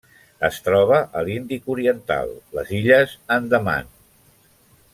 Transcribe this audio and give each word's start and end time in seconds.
Es 0.47 0.55
troba 0.67 1.01
a 1.19 1.21
l'Índic 1.27 1.69
oriental: 1.75 2.33
les 2.59 2.73
Illes 2.79 3.13
Andaman. 3.37 3.93